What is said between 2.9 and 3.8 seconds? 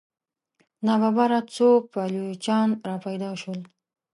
پیدا شول.